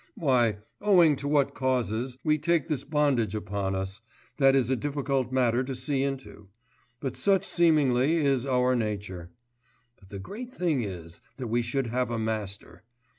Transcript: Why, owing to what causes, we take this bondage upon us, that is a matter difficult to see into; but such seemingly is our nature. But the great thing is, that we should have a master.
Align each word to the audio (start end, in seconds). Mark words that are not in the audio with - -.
Why, 0.15 0.57
owing 0.81 1.15
to 1.17 1.27
what 1.27 1.53
causes, 1.53 2.17
we 2.23 2.39
take 2.39 2.65
this 2.65 2.83
bondage 2.83 3.35
upon 3.35 3.75
us, 3.75 4.01
that 4.37 4.55
is 4.55 4.71
a 4.71 4.71
matter 4.73 4.79
difficult 4.81 5.31
to 5.31 5.75
see 5.75 6.01
into; 6.01 6.49
but 6.99 7.15
such 7.15 7.45
seemingly 7.47 8.15
is 8.15 8.43
our 8.47 8.75
nature. 8.75 9.29
But 9.99 10.09
the 10.09 10.17
great 10.17 10.51
thing 10.51 10.81
is, 10.81 11.21
that 11.37 11.49
we 11.49 11.61
should 11.61 11.85
have 11.85 12.09
a 12.09 12.17
master. 12.17 12.81